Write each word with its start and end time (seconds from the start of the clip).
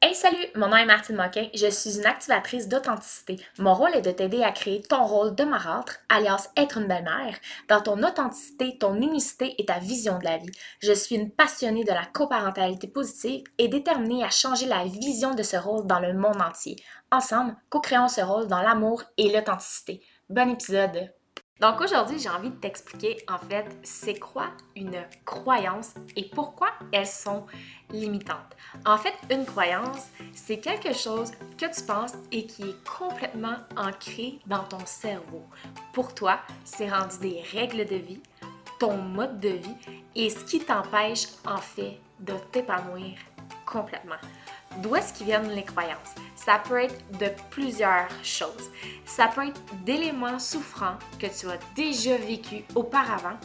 Hey 0.00 0.14
salut, 0.14 0.46
mon 0.54 0.68
nom 0.68 0.76
est 0.76 0.86
Martine 0.86 1.16
Moquin, 1.16 1.48
je 1.52 1.66
suis 1.66 1.98
une 1.98 2.06
activatrice 2.06 2.68
d'authenticité. 2.68 3.44
Mon 3.58 3.74
rôle 3.74 3.96
est 3.96 4.00
de 4.00 4.12
t'aider 4.12 4.44
à 4.44 4.52
créer 4.52 4.80
ton 4.80 5.04
rôle 5.04 5.34
de 5.34 5.42
marâtre, 5.42 5.96
alias 6.08 6.50
être 6.56 6.78
une 6.78 6.86
belle-mère, 6.86 7.36
dans 7.68 7.80
ton 7.80 8.00
authenticité, 8.04 8.78
ton 8.78 8.94
unicité 8.94 9.56
et 9.58 9.66
ta 9.66 9.80
vision 9.80 10.20
de 10.20 10.24
la 10.24 10.36
vie. 10.36 10.52
Je 10.78 10.92
suis 10.92 11.16
une 11.16 11.32
passionnée 11.32 11.82
de 11.82 11.90
la 11.90 12.06
coparentalité 12.06 12.86
positive 12.86 13.42
et 13.58 13.66
déterminée 13.66 14.22
à 14.22 14.30
changer 14.30 14.66
la 14.66 14.84
vision 14.84 15.34
de 15.34 15.42
ce 15.42 15.56
rôle 15.56 15.88
dans 15.88 15.98
le 15.98 16.12
monde 16.12 16.40
entier. 16.40 16.76
Ensemble, 17.10 17.56
co-créons 17.68 18.06
ce 18.06 18.20
rôle 18.20 18.46
dans 18.46 18.62
l'amour 18.62 19.02
et 19.16 19.32
l'authenticité. 19.32 20.00
Bon 20.30 20.48
épisode! 20.48 21.10
Donc 21.60 21.80
aujourd'hui, 21.80 22.18
j'ai 22.20 22.28
envie 22.28 22.50
de 22.50 22.56
t'expliquer 22.56 23.16
en 23.28 23.38
fait 23.38 23.66
c'est 23.82 24.18
quoi 24.18 24.50
une 24.76 25.02
croyance 25.24 25.94
et 26.14 26.28
pourquoi 26.28 26.68
elles 26.92 27.06
sont 27.06 27.46
limitantes. 27.90 28.56
En 28.86 28.96
fait, 28.96 29.14
une 29.30 29.44
croyance, 29.44 30.06
c'est 30.34 30.58
quelque 30.58 30.92
chose 30.92 31.32
que 31.56 31.66
tu 31.66 31.82
penses 31.84 32.12
et 32.30 32.46
qui 32.46 32.62
est 32.62 32.88
complètement 32.88 33.56
ancré 33.76 34.38
dans 34.46 34.62
ton 34.64 34.84
cerveau. 34.86 35.42
Pour 35.92 36.14
toi, 36.14 36.38
c'est 36.64 36.88
rendu 36.88 37.18
des 37.20 37.42
règles 37.52 37.86
de 37.86 37.96
vie, 37.96 38.22
ton 38.78 38.96
mode 38.96 39.40
de 39.40 39.48
vie 39.48 39.76
et 40.14 40.30
ce 40.30 40.44
qui 40.44 40.60
t'empêche 40.60 41.26
en 41.44 41.58
fait 41.58 41.98
de 42.20 42.34
t'épanouir 42.52 43.16
complètement. 43.66 44.14
D'où 44.78 44.94
est-ce 44.94 45.12
qu'ils 45.12 45.26
viennent 45.26 45.50
les 45.50 45.64
croyances? 45.64 46.14
Ça 46.44 46.60
peut 46.66 46.80
être 46.80 47.18
de 47.18 47.30
plusieurs 47.50 48.08
choses. 48.22 48.70
Ça 49.04 49.26
peut 49.26 49.48
être 49.48 49.60
d'éléments 49.84 50.38
souffrants 50.38 50.98
que 51.18 51.26
tu 51.26 51.48
as 51.48 51.58
déjà 51.74 52.16
vécu 52.16 52.64
auparavant 52.76 53.36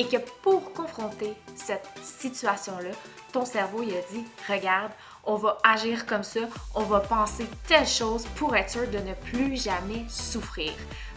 et 0.00 0.06
que 0.06 0.16
pour 0.42 0.72
confronter 0.72 1.34
cette 1.54 1.86
situation-là, 2.02 2.92
ton 3.34 3.44
cerveau 3.44 3.82
il 3.82 3.90
a 3.90 4.00
dit 4.10 4.24
regarde, 4.48 4.92
on 5.24 5.34
va 5.34 5.58
agir 5.62 6.06
comme 6.06 6.22
ça, 6.22 6.40
on 6.74 6.84
va 6.84 7.00
penser 7.00 7.44
telle 7.68 7.86
chose 7.86 8.24
pour 8.36 8.56
être 8.56 8.70
sûr 8.70 8.88
de 8.88 8.96
ne 8.96 9.12
plus 9.12 9.60
jamais 9.60 10.06
souffrir. 10.08 10.72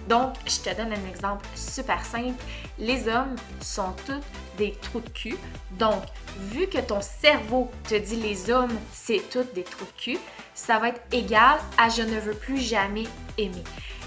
Donc, 0.10 0.34
je 0.46 0.58
te 0.70 0.76
donne 0.76 0.92
un 0.92 1.10
exemple 1.10 1.46
super 1.56 2.04
simple. 2.06 2.44
Les 2.78 3.08
hommes 3.08 3.38
sont 3.62 3.94
tous 4.06 4.20
des 4.58 4.74
trous 4.82 5.00
de 5.00 5.10
cul. 5.10 5.38
Donc, 5.80 6.04
vu 6.38 6.68
que 6.68 6.80
ton 6.80 7.00
cerveau 7.00 7.72
te 7.88 7.96
dit 7.96 8.18
les 8.18 8.52
hommes, 8.52 8.78
c'est 8.92 9.22
tous 9.30 9.46
des 9.56 9.64
trous 9.64 9.86
de 9.86 10.02
cul, 10.02 10.20
ça 10.54 10.78
va 10.78 10.90
être 10.90 11.02
égal 11.14 11.58
à 11.78 11.88
je 11.88 12.02
ne 12.02 12.20
veux 12.20 12.34
plus 12.34 12.60
jamais 12.60 13.06
aimer. 13.38 13.64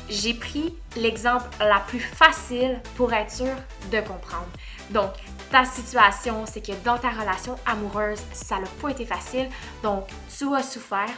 J'ai 0.09 0.35
pris 0.35 0.75
l'exemple 0.97 1.45
la 1.59 1.81
plus 1.81 2.01
facile 2.01 2.81
pour 2.97 3.13
être 3.13 3.31
sûr 3.31 3.55
de 3.91 4.01
comprendre. 4.01 4.47
Donc, 4.91 5.11
ta 5.51 5.65
situation, 5.65 6.47
c'est 6.47 6.65
que 6.65 6.73
dans 6.85 6.99
ta 6.99 7.11
relation 7.11 7.57
amoureuse, 7.67 8.21
ça 8.33 8.59
n'a 8.61 8.69
pas 8.81 8.91
été 8.91 9.05
facile. 9.05 9.49
Donc, 9.83 10.07
tu 10.37 10.55
as 10.55 10.63
souffert, 10.63 11.11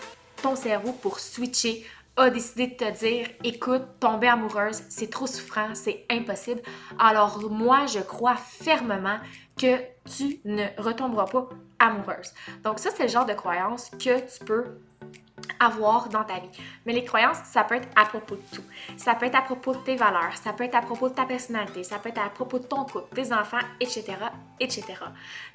ton 0.42 0.56
cerveau, 0.56 0.92
pour 0.92 1.20
switcher, 1.20 1.84
a 2.16 2.30
décidé 2.30 2.66
de 2.66 2.74
te 2.74 2.98
dire 2.98 3.28
écoute, 3.44 3.82
tomber 4.00 4.28
amoureuse, 4.28 4.82
c'est 4.88 5.10
trop 5.10 5.26
souffrant, 5.26 5.74
c'est 5.74 6.04
impossible. 6.10 6.62
Alors, 6.98 7.50
moi, 7.50 7.86
je 7.86 8.00
crois 8.00 8.36
fermement 8.36 9.18
que 9.56 9.78
tu 10.04 10.40
ne 10.44 10.64
retomberas 10.78 11.26
pas 11.26 11.48
amoureuse. 11.78 12.32
Donc, 12.64 12.78
ça, 12.78 12.90
c'est 12.96 13.04
le 13.04 13.08
genre 13.08 13.26
de 13.26 13.34
croyance 13.34 13.90
que 13.90 14.18
tu 14.18 14.44
peux 14.44 14.64
avoir 15.60 16.08
dans 16.08 16.24
ta 16.24 16.34
vie. 16.34 16.48
Mais 16.86 16.92
les 16.92 17.04
croyances, 17.04 17.38
ça 17.44 17.64
peut 17.64 17.76
être 17.76 17.88
à 17.96 18.04
propos 18.04 18.36
de 18.36 18.42
tout. 18.52 18.62
Ça 18.96 19.14
peut 19.14 19.26
être 19.26 19.36
à 19.36 19.42
propos 19.42 19.72
de 19.72 19.78
tes 19.78 19.96
valeurs, 19.96 20.36
ça 20.42 20.52
peut 20.52 20.64
être 20.64 20.74
à 20.74 20.82
propos 20.82 21.08
de 21.08 21.14
ta 21.14 21.24
personnalité, 21.24 21.84
ça 21.84 21.98
peut 21.98 22.08
être 22.08 22.20
à 22.20 22.30
propos 22.30 22.58
de 22.58 22.64
ton 22.64 22.84
couple, 22.84 23.14
tes 23.14 23.32
enfants, 23.32 23.58
etc., 23.80 24.14
etc. 24.60 24.84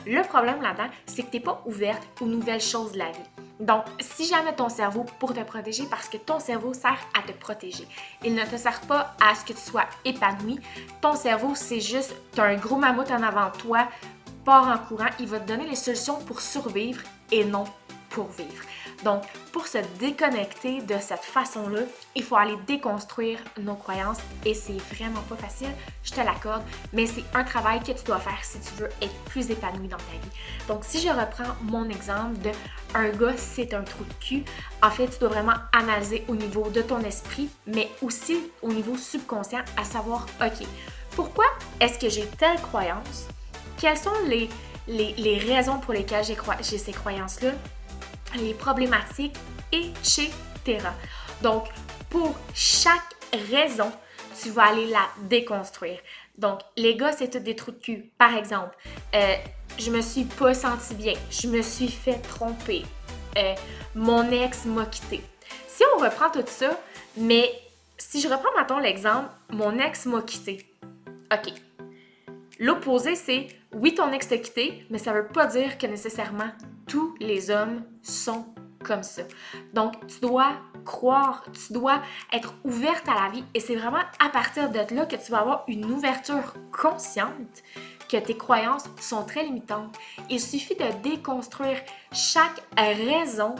Le 0.05 0.21
problème 0.23 0.61
là-dedans, 0.61 0.89
c'est 1.05 1.23
que 1.23 1.31
tu 1.31 1.37
n'es 1.37 1.43
pas 1.43 1.61
ouverte 1.65 2.03
aux 2.21 2.25
nouvelles 2.25 2.61
choses 2.61 2.93
de 2.93 2.99
la 2.99 3.11
vie. 3.11 3.19
Donc, 3.59 3.85
si 3.99 4.25
jamais 4.25 4.53
ton 4.53 4.69
cerveau 4.69 5.05
pour 5.19 5.33
te 5.33 5.41
protéger, 5.41 5.85
parce 5.89 6.09
que 6.09 6.17
ton 6.17 6.39
cerveau 6.39 6.73
sert 6.73 6.99
à 7.17 7.21
te 7.21 7.31
protéger, 7.31 7.87
il 8.23 8.33
ne 8.33 8.43
te 8.43 8.57
sert 8.57 8.81
pas 8.81 9.15
à 9.21 9.35
ce 9.35 9.45
que 9.45 9.53
tu 9.53 9.59
sois 9.59 9.85
épanoui. 10.03 10.59
Ton 11.01 11.15
cerveau, 11.15 11.53
c'est 11.55 11.79
juste, 11.79 12.13
tu 12.33 12.41
as 12.41 12.45
un 12.45 12.55
gros 12.55 12.75
mammouth 12.75 13.11
en 13.11 13.21
avant 13.21 13.49
de 13.49 13.57
toi, 13.57 13.87
pars 14.43 14.67
en 14.67 14.77
courant, 14.77 15.09
il 15.19 15.27
va 15.27 15.39
te 15.39 15.47
donner 15.47 15.67
les 15.67 15.75
solutions 15.75 16.19
pour 16.25 16.41
survivre 16.41 17.01
et 17.31 17.45
non 17.45 17.63
pour 18.13 18.27
vivre. 18.29 18.63
Donc, 19.03 19.23
pour 19.51 19.67
se 19.67 19.79
déconnecter 19.99 20.81
de 20.81 20.95
cette 20.99 21.23
façon-là, 21.23 21.81
il 22.15 22.23
faut 22.23 22.37
aller 22.37 22.55
déconstruire 22.65 23.39
nos 23.59 23.75
croyances 23.75 24.19
et 24.45 24.53
c'est 24.53 24.77
vraiment 24.95 25.21
pas 25.27 25.35
facile, 25.35 25.71
je 26.03 26.11
te 26.11 26.21
l'accorde, 26.21 26.63
mais 26.93 27.05
c'est 27.05 27.23
un 27.33 27.43
travail 27.43 27.81
que 27.81 27.91
tu 27.91 28.03
dois 28.05 28.19
faire 28.19 28.39
si 28.43 28.59
tu 28.59 28.81
veux 28.81 28.89
être 29.01 29.15
plus 29.25 29.49
épanoui 29.49 29.87
dans 29.87 29.97
ta 29.97 30.03
vie. 30.03 30.67
Donc, 30.67 30.85
si 30.85 31.01
je 31.01 31.09
reprends 31.09 31.55
mon 31.63 31.89
exemple 31.89 32.39
de 32.39 32.51
un 32.95 33.09
gars, 33.09 33.35
c'est 33.35 33.73
un 33.73 33.81
trou 33.81 34.03
de 34.03 34.13
cul, 34.25 34.43
en 34.81 34.91
fait, 34.91 35.07
tu 35.07 35.19
dois 35.19 35.29
vraiment 35.29 35.55
analyser 35.73 36.23
au 36.27 36.35
niveau 36.35 36.69
de 36.69 36.81
ton 36.81 36.99
esprit, 37.01 37.49
mais 37.65 37.89
aussi 38.01 38.37
au 38.61 38.71
niveau 38.71 38.95
subconscient, 38.95 39.63
à 39.75 39.83
savoir, 39.83 40.27
OK, 40.39 40.67
pourquoi 41.15 41.45
est-ce 41.79 41.97
que 41.97 42.09
j'ai 42.09 42.27
telle 42.37 42.59
croyance? 42.61 43.27
Quelles 43.77 43.97
sont 43.97 44.11
les, 44.27 44.49
les, 44.87 45.37
raisons 45.37 45.79
pour 45.79 45.93
lesquelles 45.93 46.23
j'ai 46.23 46.77
ces 46.77 46.91
croyances-là? 46.91 47.51
Les 48.35 48.53
problématiques, 48.53 49.35
etc. 49.71 50.31
Donc, 51.41 51.65
pour 52.09 52.35
chaque 52.53 53.01
raison, 53.49 53.91
tu 54.41 54.49
vas 54.49 54.65
aller 54.65 54.87
la 54.87 55.07
déconstruire. 55.29 55.99
Donc, 56.37 56.59
les 56.77 56.95
gars, 56.95 57.11
c'est 57.11 57.29
tout 57.29 57.39
des 57.39 57.55
trous 57.55 57.71
de 57.71 57.77
cul. 57.77 58.11
Par 58.17 58.35
exemple, 58.35 58.75
euh, 59.15 59.35
je 59.77 59.91
me 59.91 60.01
suis 60.01 60.25
pas 60.25 60.53
senti 60.53 60.95
bien, 60.95 61.13
je 61.29 61.47
me 61.47 61.61
suis 61.61 61.87
fait 61.89 62.19
tromper, 62.19 62.83
euh, 63.37 63.55
mon 63.95 64.29
ex 64.31 64.65
m'a 64.65 64.85
quitté. 64.85 65.21
Si 65.67 65.83
on 65.95 65.99
reprend 65.99 66.29
tout 66.29 66.43
ça, 66.45 66.79
mais 67.17 67.51
si 67.97 68.21
je 68.21 68.27
reprends 68.27 68.53
maintenant 68.55 68.79
l'exemple, 68.79 69.29
mon 69.49 69.77
ex 69.79 70.05
m'a 70.05 70.21
quitté. 70.21 70.65
OK. 71.31 71.53
L'opposé, 72.59 73.15
c'est 73.15 73.47
oui, 73.73 73.95
ton 73.95 74.11
ex 74.11 74.27
t'a 74.27 74.37
quitté, 74.37 74.85
mais 74.89 74.99
ça 74.99 75.13
veut 75.13 75.27
pas 75.27 75.47
dire 75.47 75.77
que 75.77 75.87
nécessairement 75.87 76.51
tous 76.93 77.15
les 77.19 77.49
hommes 77.49 77.81
sont 78.03 78.45
comme 78.83 79.01
ça. 79.01 79.23
Donc, 79.73 80.05
tu 80.05 80.19
dois 80.19 80.51
croire, 80.85 81.43
tu 81.51 81.73
dois 81.73 82.03
être 82.31 82.53
ouverte 82.63 83.09
à 83.09 83.15
la 83.15 83.29
vie 83.31 83.43
et 83.55 83.59
c'est 83.59 83.75
vraiment 83.75 84.03
à 84.23 84.29
partir 84.29 84.69
de 84.69 84.77
là 84.93 85.07
que 85.07 85.15
tu 85.15 85.31
vas 85.31 85.39
avoir 85.39 85.63
une 85.67 85.85
ouverture 85.85 86.53
consciente 86.71 87.63
que 88.07 88.17
tes 88.17 88.37
croyances 88.37 88.83
sont 89.01 89.23
très 89.23 89.43
limitantes. 89.43 89.97
Il 90.29 90.39
suffit 90.39 90.75
de 90.75 90.85
déconstruire 91.01 91.79
chaque 92.11 92.61
raison 92.77 93.55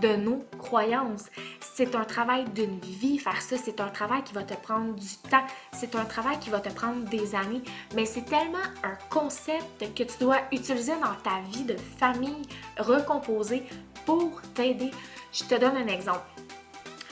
de 0.00 0.16
nos 0.16 0.44
croyances. 0.58 1.26
C'est 1.60 1.94
un 1.94 2.04
travail 2.04 2.44
d'une 2.50 2.78
vie 2.80 3.18
faire 3.18 3.40
ça, 3.40 3.56
c'est 3.56 3.80
un 3.80 3.88
travail 3.88 4.22
qui 4.22 4.34
va 4.34 4.42
te 4.42 4.54
prendre 4.54 4.94
du 4.94 5.16
temps, 5.30 5.44
c'est 5.72 5.94
un 5.94 6.04
travail 6.04 6.38
qui 6.38 6.50
va 6.50 6.60
te 6.60 6.68
prendre 6.68 7.08
des 7.08 7.34
années, 7.34 7.62
mais 7.94 8.06
c'est 8.06 8.24
tellement 8.24 8.58
un 8.82 8.96
concept 9.08 9.94
que 9.94 10.02
tu 10.02 10.18
dois 10.20 10.38
utiliser 10.52 10.94
dans 10.94 11.14
ta 11.22 11.40
vie 11.50 11.64
de 11.64 11.76
famille 11.98 12.42
recomposée 12.78 13.64
pour 14.06 14.40
t'aider. 14.54 14.90
Je 15.32 15.44
te 15.44 15.54
donne 15.54 15.76
un 15.76 15.86
exemple 15.86 16.39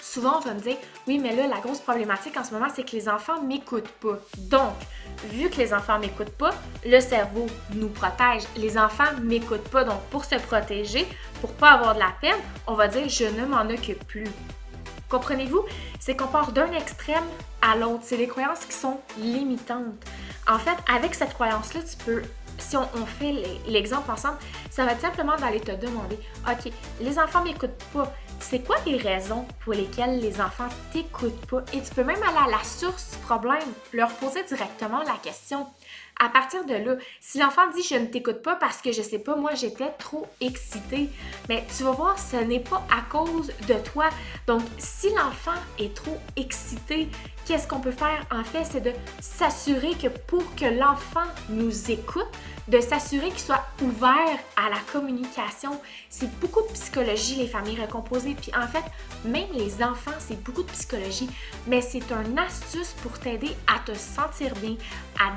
souvent 0.02 0.38
on 0.38 0.40
va 0.40 0.54
me 0.54 0.60
dire 0.60 0.76
oui 1.06 1.18
mais 1.18 1.34
là 1.34 1.46
la 1.46 1.60
grosse 1.60 1.80
problématique 1.80 2.36
en 2.36 2.44
ce 2.44 2.52
moment 2.52 2.68
c'est 2.74 2.84
que 2.84 2.92
les 2.92 3.08
enfants 3.08 3.42
m'écoutent 3.42 3.88
pas. 4.00 4.18
Donc 4.38 4.74
vu 5.30 5.48
que 5.50 5.56
les 5.56 5.72
enfants 5.74 5.98
m'écoutent 5.98 6.36
pas, 6.36 6.50
le 6.84 7.00
cerveau 7.00 7.46
nous 7.74 7.88
protège. 7.88 8.42
Les 8.56 8.78
enfants 8.78 9.12
m'écoutent 9.22 9.68
pas 9.68 9.84
donc 9.84 10.00
pour 10.10 10.24
se 10.24 10.36
protéger, 10.36 11.06
pour 11.40 11.52
pas 11.52 11.72
avoir 11.72 11.94
de 11.94 12.00
la 12.00 12.12
peine, 12.20 12.40
on 12.66 12.74
va 12.74 12.88
dire 12.88 13.08
je 13.08 13.24
ne 13.24 13.46
m'en 13.46 13.68
occupe 13.68 14.04
plus. 14.06 14.26
Comprenez-vous? 15.08 15.64
C'est 15.98 16.16
qu'on 16.16 16.26
part 16.26 16.52
d'un 16.52 16.70
extrême 16.72 17.24
à 17.62 17.76
l'autre. 17.76 18.02
C'est 18.02 18.18
des 18.18 18.28
croyances 18.28 18.64
qui 18.66 18.74
sont 18.74 19.00
limitantes. 19.18 20.04
En 20.46 20.58
fait, 20.58 20.76
avec 20.94 21.14
cette 21.14 21.32
croyance-là, 21.32 21.80
tu 21.80 21.96
peux 22.04 22.22
si 22.58 22.76
on, 22.76 23.06
fait 23.06 23.60
l'exemple 23.66 24.10
ensemble, 24.10 24.38
ça 24.70 24.84
va 24.84 24.92
être 24.92 25.00
simplement 25.00 25.36
d'aller 25.36 25.60
te 25.60 25.72
demander, 25.72 26.18
OK, 26.46 26.72
les 27.00 27.18
enfants 27.18 27.42
m'écoutent 27.42 27.82
pas, 27.92 28.12
c'est 28.40 28.60
quoi 28.60 28.76
les 28.86 28.96
raisons 28.96 29.46
pour 29.60 29.74
lesquelles 29.74 30.20
les 30.20 30.40
enfants 30.40 30.68
t'écoutent 30.92 31.46
pas? 31.46 31.62
Et 31.72 31.82
tu 31.82 31.94
peux 31.94 32.04
même 32.04 32.22
aller 32.22 32.46
à 32.46 32.50
la 32.50 32.64
source 32.64 33.12
du 33.12 33.18
problème, 33.18 33.68
leur 33.92 34.10
poser 34.14 34.42
directement 34.44 35.02
la 35.02 35.16
question. 35.22 35.66
À 36.20 36.28
partir 36.28 36.64
de 36.64 36.74
là, 36.74 36.96
si 37.20 37.38
l'enfant 37.38 37.68
dit 37.74 37.82
je 37.82 37.94
ne 37.94 38.06
t'écoute 38.06 38.42
pas 38.42 38.56
parce 38.56 38.82
que 38.82 38.90
je 38.90 39.02
sais 39.02 39.20
pas, 39.20 39.36
moi 39.36 39.54
j'étais 39.54 39.90
trop 39.98 40.26
excitée, 40.40 41.08
mais 41.48 41.64
tu 41.76 41.84
vas 41.84 41.92
voir, 41.92 42.18
ce 42.18 42.36
n'est 42.36 42.60
pas 42.60 42.84
à 42.90 43.02
cause 43.02 43.52
de 43.68 43.74
toi. 43.92 44.08
Donc, 44.46 44.62
si 44.78 45.10
l'enfant 45.10 45.60
est 45.78 45.94
trop 45.94 46.18
excité, 46.36 47.08
qu'est-ce 47.46 47.68
qu'on 47.68 47.80
peut 47.80 47.92
faire 47.92 48.26
en 48.32 48.42
fait? 48.42 48.64
C'est 48.64 48.80
de 48.80 48.92
s'assurer 49.20 49.94
que 49.94 50.08
pour 50.08 50.42
que 50.56 50.64
l'enfant 50.64 51.26
nous 51.48 51.90
écoute, 51.90 52.26
de 52.68 52.80
s'assurer 52.80 53.28
qu'il 53.30 53.40
soit 53.40 53.64
ouvert 53.82 54.38
à 54.56 54.68
la 54.68 54.78
communication. 54.92 55.80
C'est 56.10 56.30
beaucoup 56.38 56.60
de 56.62 56.72
psychologie, 56.72 57.36
les 57.36 57.46
familles 57.46 57.80
recomposées. 57.80 58.36
Puis 58.40 58.52
en 58.54 58.66
fait, 58.66 58.84
même 59.24 59.48
les 59.54 59.82
enfants, 59.82 60.12
c'est 60.18 60.42
beaucoup 60.42 60.62
de 60.62 60.70
psychologie, 60.70 61.30
mais 61.66 61.80
c'est 61.80 62.04
une 62.12 62.38
astuce 62.38 62.92
pour 63.02 63.18
t'aider 63.18 63.56
à 63.66 63.78
te 63.78 63.96
sentir 63.96 64.54
bien, 64.56 64.76
à, 65.18 65.32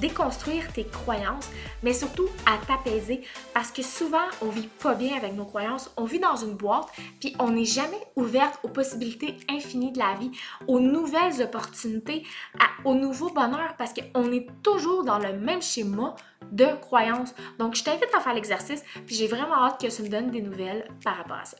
déconstruire 0.00 0.72
tes 0.72 0.84
croyances, 0.84 1.48
mais 1.82 1.92
surtout 1.92 2.28
à 2.46 2.58
t'apaiser 2.66 3.22
parce 3.54 3.70
que 3.70 3.82
souvent 3.82 4.26
on 4.42 4.48
vit 4.48 4.68
pas 4.82 4.94
bien 4.94 5.16
avec 5.16 5.34
nos 5.34 5.44
croyances, 5.44 5.90
on 5.96 6.04
vit 6.04 6.18
dans 6.18 6.36
une 6.36 6.54
boîte 6.54 6.88
puis 7.20 7.34
on 7.38 7.50
n'est 7.50 7.64
jamais 7.64 8.00
ouverte 8.16 8.58
aux 8.62 8.68
possibilités 8.68 9.36
infinies 9.48 9.92
de 9.92 9.98
la 9.98 10.14
vie, 10.14 10.30
aux 10.66 10.80
nouvelles 10.80 11.42
opportunités, 11.42 12.24
au 12.84 12.94
nouveau 12.94 13.30
bonheur 13.30 13.74
parce 13.76 13.92
qu'on 13.92 14.32
est 14.32 14.46
toujours 14.62 15.04
dans 15.04 15.18
le 15.18 15.32
même 15.32 15.62
schéma 15.62 16.14
de 16.52 16.66
croyances. 16.80 17.34
Donc 17.58 17.74
je 17.74 17.84
t'invite 17.84 18.14
à 18.16 18.20
faire 18.20 18.34
l'exercice 18.34 18.82
puis 19.06 19.16
j'ai 19.16 19.26
vraiment 19.26 19.64
hâte 19.64 19.80
que 19.80 19.94
tu 19.94 20.02
me 20.02 20.08
donnes 20.08 20.30
des 20.30 20.42
nouvelles 20.42 20.88
par 21.02 21.16
rapport 21.16 21.38
à 21.38 21.44
ça. 21.44 21.56